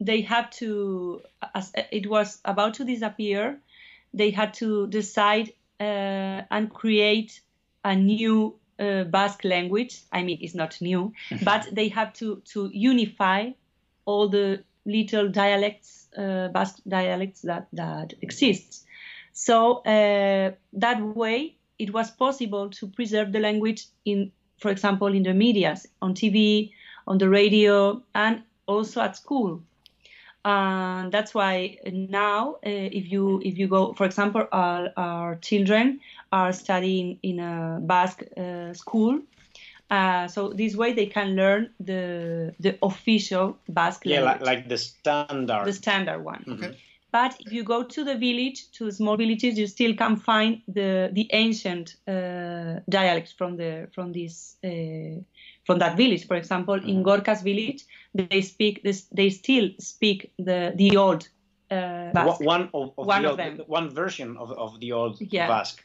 [0.00, 1.22] they have to,
[1.54, 3.58] as it was about to disappear,
[4.14, 7.40] they had to decide and create
[7.84, 10.02] a new uh, Basque language.
[10.12, 11.12] I mean, it's not new,
[11.44, 13.50] but they have to to unify
[14.04, 18.86] all the little dialects, uh, Basque dialects that that exist.
[19.32, 25.22] So uh, that way, it was possible to preserve the language in, for example, in
[25.22, 26.72] the medias, on TV,
[27.06, 29.62] on the radio, and also at school
[30.44, 36.00] and that's why now uh, if you if you go for example our, our children
[36.32, 39.20] are studying in a basque uh, school
[39.90, 44.46] uh, so this way they can learn the the official basque Yeah, language.
[44.46, 45.66] like, like the standard.
[45.66, 46.44] the standard one.
[46.48, 46.76] Okay.
[47.12, 51.10] But if you go to the village, to small villages, you still can find the
[51.12, 55.20] the ancient uh, dialects from the from this uh,
[55.70, 56.26] from that village.
[56.26, 59.06] For example, in Gorka's village, they speak this.
[59.12, 61.28] They still speak the the old
[61.70, 62.40] uh, Basque.
[62.40, 63.64] one of, of One the of old, them.
[63.66, 65.46] one version of, of the old Yeah.
[65.46, 65.84] Basque.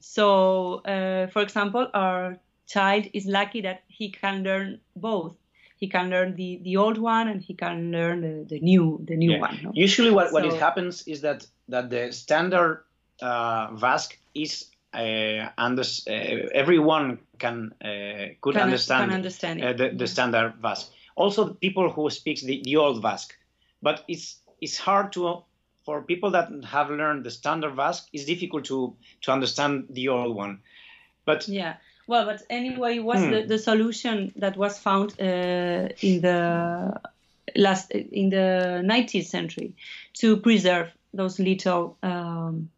[0.00, 5.34] So, uh, for example, our child is lucky that he can learn both.
[5.78, 9.16] He can learn the, the old one and he can learn the, the new the
[9.16, 9.40] new Yeah.
[9.40, 9.58] one.
[9.62, 9.70] no?
[9.74, 12.84] Usually, what, what it happens is that that the standard
[13.20, 14.66] uh, Basque is
[15.58, 16.12] under, uh,
[16.54, 20.90] everyone can uh, could Can- understand, understand uh, the, the standard Basque.
[21.14, 23.34] Also, the people who speaks the, the old Basque,
[23.82, 25.42] but it's it's hard to
[25.84, 28.08] for people that have learned the standard Basque.
[28.12, 30.60] It's difficult to to understand the old one.
[31.24, 31.74] But Yeah.
[32.08, 33.30] Well, but anyway, was Hmm.
[33.32, 37.00] the, the solution that was found uh, in the
[37.56, 39.74] last in the 19th century
[40.14, 42.70] to preserve those little um,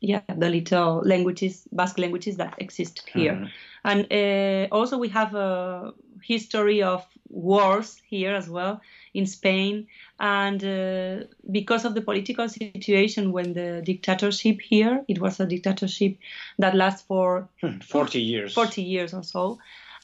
[0.00, 3.50] yeah the little languages Basque languages that exist here, Mhm.
[3.84, 8.80] and uh, also we have a history of wars here as well
[9.14, 9.86] in Spain,
[10.18, 16.18] and uh, because of the political situation when the dictatorship here, it was a dictatorship
[16.58, 17.48] that lasts for
[17.80, 18.54] 40 years.
[18.54, 19.58] 40 years or so.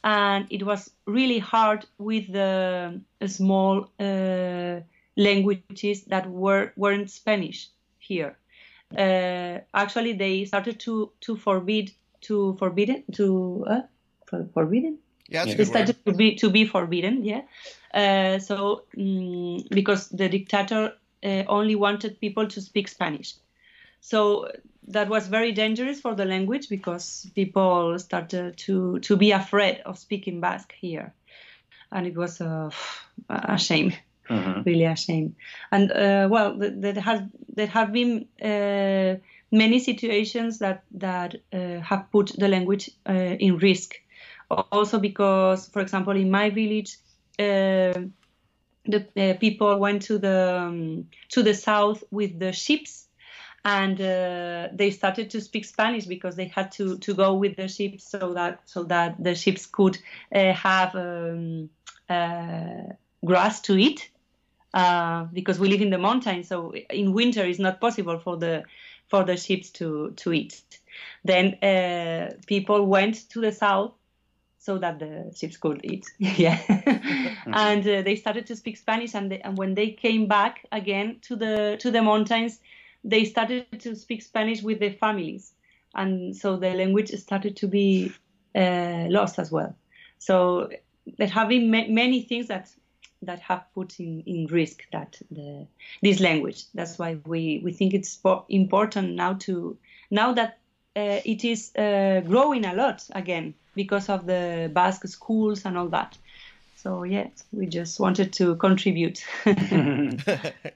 [0.05, 4.81] And it was really hard with the small uh,
[5.17, 8.37] languages that were, weren't Spanish here.
[8.97, 11.91] Uh, actually, they started to, to forbid,
[12.23, 13.81] to forbidden, to, uh,
[14.27, 14.99] for, forbidden?
[15.29, 15.67] yeah They word.
[15.67, 17.43] started to be, to be forbidden, yeah.
[17.95, 20.93] Uh, so, mm because the dictator
[21.25, 23.35] uh, only wanted people to speak Spanish.
[24.01, 24.51] So
[24.89, 29.99] that was very dangerous for the language because people started to, to be afraid of
[29.99, 31.15] speaking Basque here.
[31.93, 32.71] And it was a,
[33.29, 33.93] a shame,
[34.31, 34.65] Mhm.
[34.67, 35.37] really a shame.
[35.71, 37.23] And uh, well, there has
[37.55, 39.17] there have been uh,
[39.51, 43.95] many situations that that uh, have put the language uh, in risk.
[44.51, 46.99] Also because, for example, in my village,
[47.39, 48.03] uh,
[48.85, 53.09] the uh, people went to the um, to the south with the ships
[53.65, 57.69] and uh, they started to speak Spanish because they had to, to go with the
[57.69, 59.99] ships so that so that the ships could
[60.35, 61.71] uh, have um,
[63.25, 64.11] grass to eat
[64.75, 68.65] uh, because we live in the mountains so in winter it's not possible for the
[69.13, 70.63] for the ships to to eat.
[71.23, 73.93] Then uh, people went to the south
[74.59, 76.07] so that the ships could eat.
[76.19, 76.59] Yeah.
[77.47, 81.19] And uh, they started to speak spanish and, they, and when they came back again
[81.23, 82.61] to the to the mountains
[83.05, 85.53] they started to speak spanish with their families.
[85.95, 88.13] And so the language started to be
[88.55, 89.77] uh, lost as well.
[90.19, 90.71] So
[91.19, 92.71] there have been ma- many things that
[93.23, 95.67] that have put in, in risk that the,
[96.03, 96.65] this language.
[96.75, 99.77] That's why we, we think it's important now to
[100.11, 100.59] now that
[100.95, 105.89] uh, it is uh, growing a lot again because of the Basque schools and all
[105.89, 106.19] that.
[106.77, 109.25] So yes, we just wanted to contribute.
[109.45, 110.73] the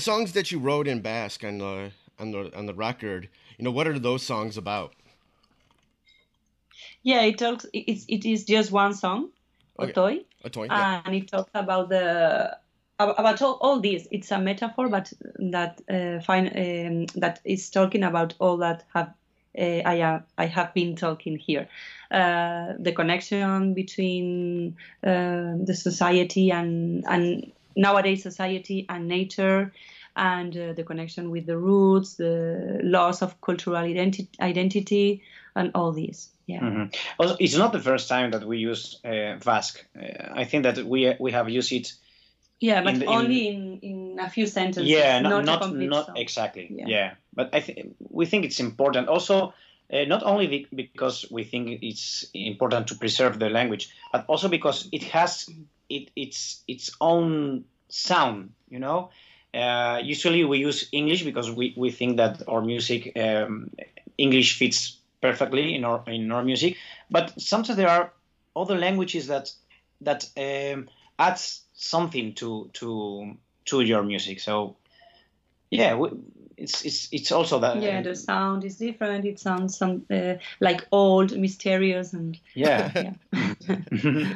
[0.00, 3.70] songs that you wrote in Basque on the on the on the record, you know,
[3.70, 4.94] what are those songs about?
[7.02, 7.66] Yeah, it talks.
[7.72, 9.30] It's it is just one song.
[9.78, 10.24] Otoy.
[10.44, 10.66] Otoy.
[10.68, 11.02] Yeah.
[11.04, 12.56] And it talks about the
[12.98, 14.06] about all, all this.
[14.10, 19.12] It's a metaphor, but that uh, fine um, that is talking about all that have
[19.58, 21.68] uh, I have I have been talking here.
[22.10, 29.72] Uh, the connection between uh, the society and and nowadays society and nature
[30.16, 35.22] and uh, the connection with the roots, the loss of cultural identi- identity,
[35.56, 36.30] and all these.
[36.46, 36.60] Yeah.
[36.60, 36.84] Mm-hmm.
[37.18, 39.38] Also, it's not the first time that we use uh.
[39.46, 39.72] Uh,
[40.34, 41.92] I think that we we have used it.
[42.60, 44.90] Yeah, but in the, only in, in a few sentences.
[44.90, 46.68] Yeah, not not, not, not exactly.
[46.70, 46.86] Yeah.
[46.86, 47.14] yeah.
[47.34, 49.54] but I think we think it's important also.
[49.92, 54.88] Uh, not only because we think it's important to preserve the language, but also because
[54.92, 55.46] it has
[55.90, 58.52] it, its its own sound.
[58.70, 59.10] You know,
[59.54, 63.70] uh, usually we use English because we, we think that our music um,
[64.18, 66.76] English fits perfectly in our in our music.
[67.10, 68.12] But sometimes there are
[68.54, 69.50] other languages that
[70.02, 74.40] that um, adds something to to to your music.
[74.40, 74.76] So
[75.70, 76.10] yeah, we,
[76.58, 77.82] it's it's it's also that.
[77.82, 79.24] Yeah, the sound is different.
[79.24, 82.92] It sounds some uh, like old, mysterious, and yeah.
[83.32, 84.34] yeah.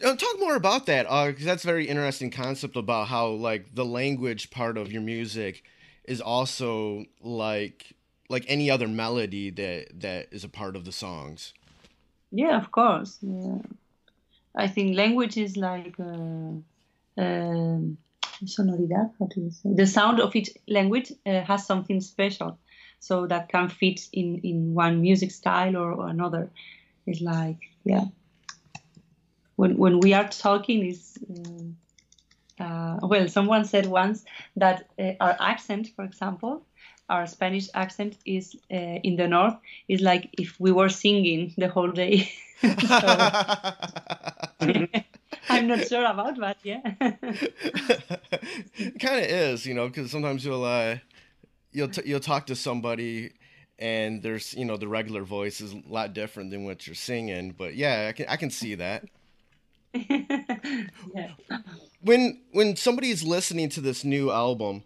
[0.16, 3.84] Talk more about that, because uh, that's a very interesting concept about how like the
[3.84, 5.62] language part of your music
[6.04, 7.96] is also like
[8.28, 11.52] like any other melody that that is a part of the songs.
[12.30, 13.18] Yeah, of course.
[13.22, 13.58] Yeah.
[14.54, 16.56] I think language is like uh,
[17.18, 17.98] um,
[18.44, 19.12] sonoridad.
[19.18, 19.74] How do you say?
[19.74, 22.58] The sound of each language uh, has something special,
[23.00, 26.50] so that can fit in in one music style or, or another.
[27.06, 28.06] It's like yeah
[29.56, 31.18] when when we are talking is
[32.60, 36.64] uh, uh, well someone said once that uh, our accent for example
[37.08, 39.56] our spanish accent is uh, in the north
[39.88, 42.30] is like if we were singing the whole day.
[45.48, 46.80] I'm not sure about that yeah.
[48.76, 50.96] It kind of is you know because sometimes you'll uh,
[51.72, 53.32] you'll t- you'll talk to somebody
[53.78, 57.54] and there's you know the regular voice is a lot different than what you're singing
[57.56, 59.04] but yeah i can i can see that.
[61.14, 61.30] Yeah.
[62.00, 64.84] When when somebody is listening to this new album,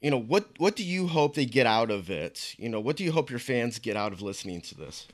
[0.00, 2.54] you know what what do you hope they get out of it?
[2.58, 5.06] You know what do you hope your fans get out of listening to this?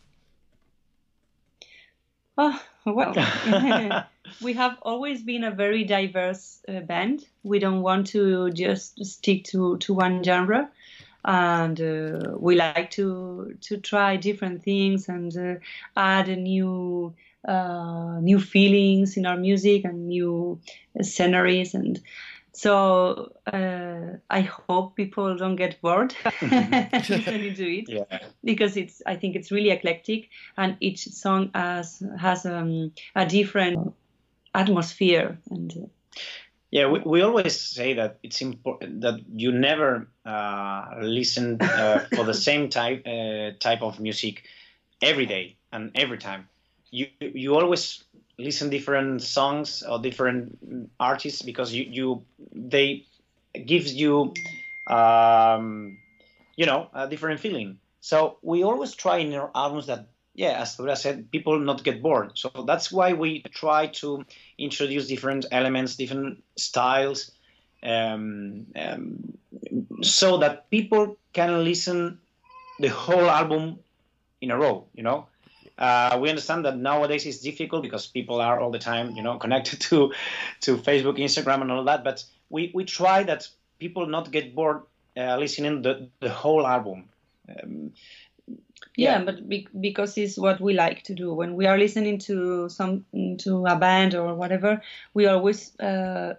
[2.38, 3.14] Oh well,
[4.42, 7.26] we have always been a very diverse uh, band.
[7.42, 10.70] We don't want to just stick to to one genre
[11.24, 15.54] and uh, we like to to try different things and uh,
[15.96, 17.14] add a new
[17.46, 20.58] uh, new feelings in our music and new
[21.00, 22.00] sceneries and
[22.52, 28.18] so uh, I hope people don't get bored listening to it yeah.
[28.44, 33.94] because it's I think it's really eclectic and each song has has um, a different
[34.54, 35.72] atmosphere and.
[35.72, 35.86] Uh,
[36.72, 42.24] yeah, we, we always say that it's important that you never uh, listen uh, for
[42.24, 44.44] the same type uh, type of music
[45.02, 46.48] every day and every time
[46.90, 48.02] you you always
[48.38, 50.58] listen different songs or different
[50.98, 53.04] artists because you you they
[53.66, 54.32] gives you
[54.88, 55.98] um,
[56.56, 57.78] you know a different feeling.
[58.00, 62.02] So we always try in our albums that yeah, as Dora said, people not get
[62.02, 62.32] bored.
[62.38, 64.24] So that's why we try to
[64.56, 67.32] introduce different elements, different styles,
[67.82, 69.36] um, um,
[70.00, 72.18] so that people can listen
[72.80, 73.78] the whole album
[74.40, 74.86] in a row.
[74.94, 75.26] You know,
[75.82, 79.36] uh, we understand that nowadays it's difficult because people are all the time, you know,
[79.44, 80.12] connected to
[80.60, 82.04] to Facebook, Instagram, and all that.
[82.04, 83.48] But we, we try that
[83.80, 84.82] people not get bored
[85.16, 87.08] uh, listening the the whole album.
[87.48, 87.92] Um,
[88.96, 91.34] yeah, yeah, but be- because it's what we like to do.
[91.34, 93.04] When we are listening to some
[93.38, 94.80] to a band or whatever,
[95.14, 96.34] we always uh,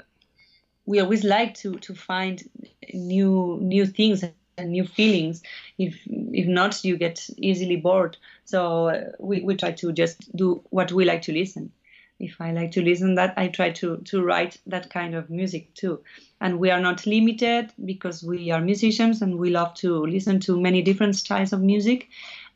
[0.86, 2.50] we always like to to find
[2.94, 4.24] new new things
[4.58, 5.42] and new feelings.
[5.78, 8.18] If if not, you get easily bored.
[8.46, 11.72] So uh, we, we try to just do what we like to listen.
[12.20, 15.74] If I like to listen that, I try to to write that kind of music
[15.74, 16.02] too.
[16.40, 20.60] And we are not limited because we are musicians and we love to listen to
[20.60, 22.10] many different styles of music.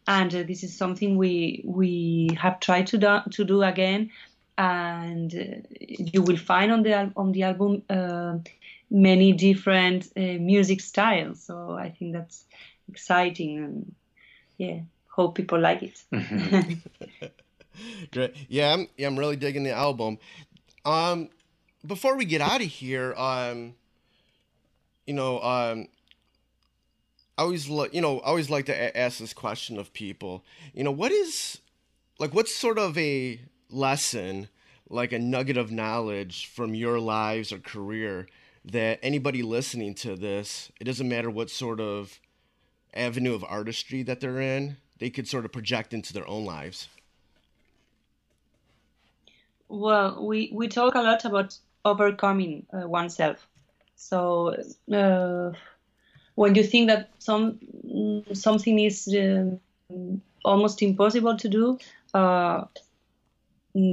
[0.08, 4.12] And uh, this is something we we have tried to do, to do again
[4.58, 8.38] and uh, you will find on the on the album uh,
[8.90, 11.44] many different uh, music styles.
[11.44, 12.46] So I think that's
[12.90, 13.96] exciting and
[14.58, 14.80] yeah,
[15.14, 16.04] hope people like it.
[18.12, 18.34] Great.
[18.48, 20.18] Yeah, I'm yeah, I'm really digging the album.
[20.86, 21.30] Um
[21.86, 23.76] before we get out of here, um
[25.06, 25.88] you know, um
[27.38, 30.44] I always li- you know, I always like to a- ask this question of people.
[30.74, 31.60] You know, what is
[32.20, 34.48] like what's sort of a lesson,
[34.90, 38.28] like a nugget of knowledge from your lives or career
[38.72, 42.20] that anybody listening to this, it doesn't matter what sort of
[42.94, 46.90] avenue of artistry that they're in, they could sort of project into their own lives.
[49.70, 53.48] Well, we, we talk a lot about overcoming uh, oneself.
[53.96, 54.56] So
[54.94, 55.52] uh,
[56.36, 57.60] when you think that some
[58.34, 61.80] something is um almost impossible to do,
[62.14, 62.66] uh,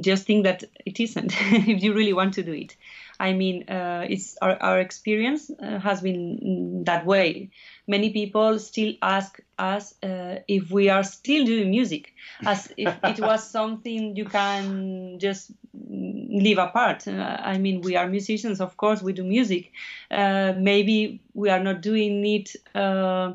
[0.01, 2.77] just think that it isn't if you really want to do it.
[3.19, 7.51] I mean, uh, it's our, our experience uh, has been that way.
[7.87, 12.12] Many people still ask us uh, if we are still doing music,
[12.45, 17.07] as if it was something you can just live apart.
[17.07, 19.73] Uh, I mean, we are musicians, of course, we do music.
[20.11, 23.35] Uh, maybe we are not doing it uh,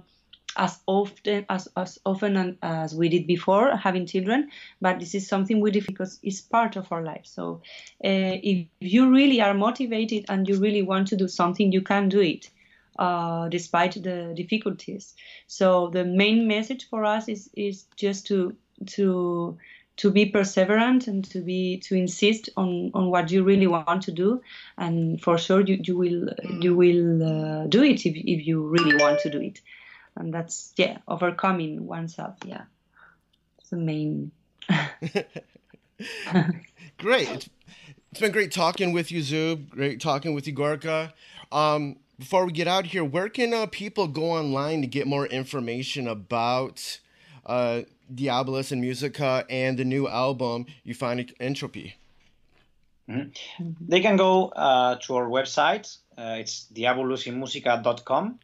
[0.58, 4.50] as often as, as often as we did before having children
[4.82, 7.26] but this is something we do because it's part of our life.
[7.26, 7.62] So
[8.04, 12.10] uh, if you really are motivated and you really want to do something you can
[12.10, 12.50] do it
[12.98, 15.16] uh, despite the difficulties.
[15.48, 18.56] So the main message for us is is just to
[18.88, 19.58] to
[19.98, 24.12] to be perseverant and to be to insist on on what you really want to
[24.12, 24.42] do.
[24.78, 26.30] And for sure you, you will
[26.62, 29.62] you will uh, do it if, if you really want to do it
[30.20, 32.64] and that's yeah overcoming oneself yeah.
[33.60, 34.32] It's the main.
[36.98, 37.30] Great.
[37.30, 37.50] It's,
[38.12, 39.70] it's been great talking with you zub.
[39.70, 41.14] Great talking with you gorka.
[41.52, 45.28] Um, before we get out here where can uh, people go online to get more
[45.28, 47.00] information about
[47.46, 47.82] uh,
[48.14, 51.96] Diabulus in Musica and the new album you euphonic entropy?
[53.08, 55.98] They can go uh, to our website.
[56.18, 58.40] Uh, it's diabulusinmusica.com.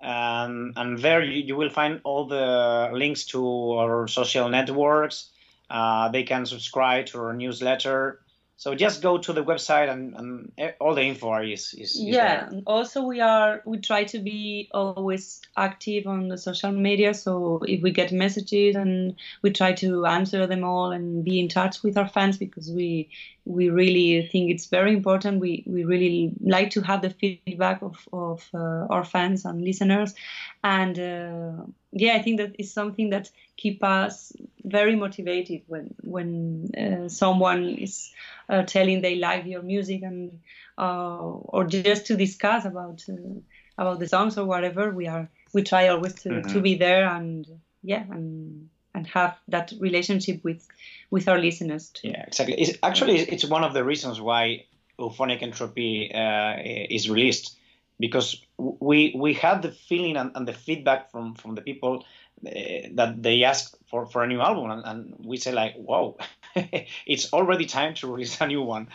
[0.00, 5.30] Um, and there you, you will find all the links to our social networks.
[5.68, 8.20] Uh, they can subscribe to our newsletter.
[8.60, 12.46] So just go to the website and, and all the info is, is, is yeah
[12.50, 12.60] there.
[12.66, 17.80] also we are we try to be always active on the social media so if
[17.80, 21.96] we get messages and we try to answer them all and be in touch with
[21.96, 23.08] our fans because we
[23.50, 25.40] we really think it's very important.
[25.40, 30.14] We we really like to have the feedback of of uh, our fans and listeners.
[30.62, 34.32] And uh, yeah i think that is something that keep us
[34.64, 38.12] very motivated when when uh, someone is
[38.48, 40.40] uh, telling they like your music and
[40.78, 43.40] uh, or just to discuss about uh,
[43.78, 47.46] about the songs or whatever we are we try always to, to be there and
[47.82, 50.66] yeah and and have that relationship with
[51.10, 52.08] with our listeners too.
[52.08, 52.60] Yeah, exactly.
[52.60, 54.66] It's, actually, it's one of the reasons why
[54.98, 57.56] Euphonic Entropy uh, is released
[57.98, 62.04] because we we had the feeling and, and the feedback from from the people
[62.46, 62.50] uh,
[62.94, 66.16] that they asked for for a new album, and, and we say like, wow,
[67.06, 68.88] it's already time to release a new one.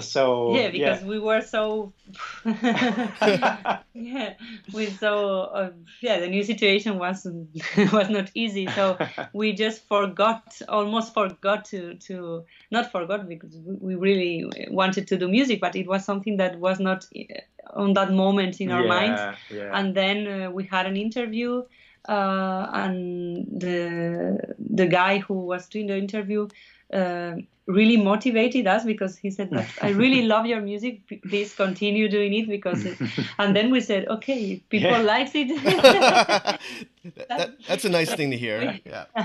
[0.00, 1.92] So yeah because we were so
[2.44, 4.34] yeah
[4.72, 5.70] we so uh,
[6.00, 7.26] yeah the new situation was
[7.92, 8.66] was not easy.
[8.66, 8.98] So
[9.32, 15.28] we just forgot almost forgot to to not forgot because we really wanted to do
[15.28, 17.40] music but it was something that was not uh,
[17.74, 19.70] on that moment in our yeah, minds yeah.
[19.78, 21.62] and then uh, we had an interview
[22.08, 26.46] uh, and the the guy who was doing the interview
[26.92, 31.00] uh, really motivated us because he said that I really love your music.
[31.28, 32.98] Please continue doing it because, it,
[33.38, 34.98] and then we said, okay, people Yeah.
[34.98, 35.48] likes it.
[37.28, 39.16] that, that's a nice thing to hear yeah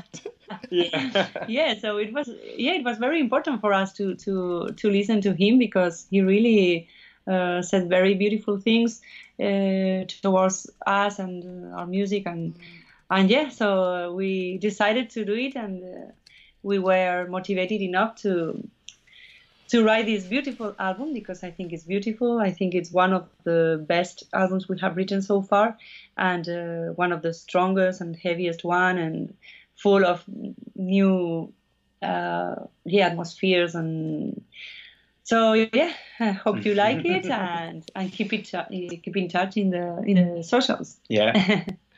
[0.69, 1.27] yeah.
[1.47, 5.21] yeah, so it was yeah, it was very important for us to to to listen
[5.21, 6.87] to him because he really
[7.27, 9.01] uh, said very beautiful things
[9.39, 11.43] uh, towards us and
[11.73, 12.55] uh, our music and
[13.11, 16.11] and yeah, so we decided to do it and uh,
[16.63, 18.67] we were motivated enough to
[19.69, 22.39] to write this beautiful album because I think it's beautiful.
[22.39, 25.77] I think it's one of the best albums we have written so far,
[26.17, 29.35] and uh, one of the strongest and heaviest one, and
[29.75, 30.23] full of
[30.75, 31.53] new
[32.01, 32.55] uh,
[32.85, 34.43] yeah atmospheres and.
[35.23, 38.49] So yeah, I hope you like it and and keep it
[39.03, 40.97] keep in touch in the in the socials.
[41.07, 41.65] yeah.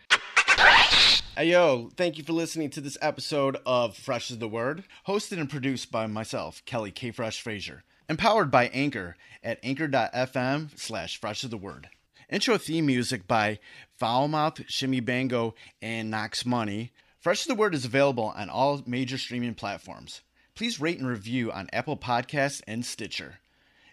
[1.38, 4.84] Hey, yo, thank you for listening to this episode of Fresh is the Word.
[5.08, 7.12] Hosted and produced by myself, Kelly K.
[7.12, 7.84] Fresh Frazier.
[8.10, 11.88] Empowered by Anchor at anchor.fm slash fresh is the word.
[12.30, 13.60] Intro theme music by
[13.98, 16.92] Foulmouth, Shimmy Bango, and Knox Money.
[17.18, 20.22] Fresh is the Word is available on all major streaming platforms.
[20.54, 23.40] Please rate and review on Apple Podcasts and Stitcher.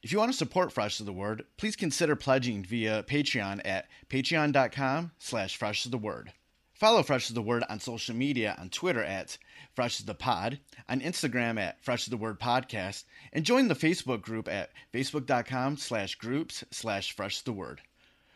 [0.02, 3.86] If you want to support Fresh is the Word, please consider pledging via Patreon at
[4.10, 6.32] patreon.com slash fresh is the word.
[6.78, 9.36] Follow Fresh is the Word on social media on Twitter at
[9.74, 13.02] Fresh is the Pod, on Instagram at Fresh is the Word Podcast,
[13.32, 17.80] and join the Facebook group at facebook.com slash groups slash Fresh is the Word.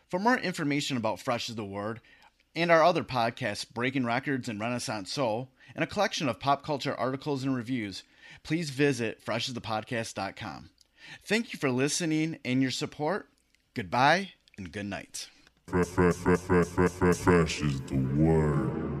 [0.09, 2.01] For more information about Fresh is the Word
[2.53, 6.93] and our other podcasts, Breaking Records and Renaissance Soul, and a collection of pop culture
[6.93, 8.03] articles and reviews,
[8.43, 10.69] please visit freshasthepodcast.com.
[11.23, 13.29] Thank you for listening and your support.
[13.73, 15.29] Goodbye and good night.
[15.67, 18.92] Fresh, fresh, fresh, fresh, fresh, fresh is the word.